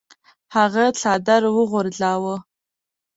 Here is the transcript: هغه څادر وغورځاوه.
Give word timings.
هغه 0.55 0.85
څادر 1.01 1.41
وغورځاوه. 1.55 2.35